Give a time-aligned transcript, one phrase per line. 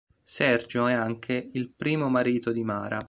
[0.23, 2.99] Sergio è anche il primo marito di Mara.